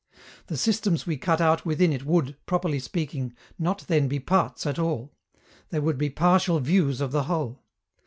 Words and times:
The 0.47 0.57
systems 0.57 1.05
we 1.05 1.15
cut 1.15 1.39
out 1.39 1.63
within 1.63 1.93
it 1.93 2.07
would, 2.07 2.35
properly 2.47 2.79
speaking, 2.79 3.35
not 3.59 3.85
then 3.87 4.07
be 4.07 4.19
parts 4.19 4.65
at 4.65 4.79
all; 4.79 5.13
they 5.69 5.79
would 5.79 5.99
be 5.99 6.09
partial 6.09 6.59
views 6.59 7.01
of 7.01 7.11
the 7.11 7.25
whole. 7.25 7.61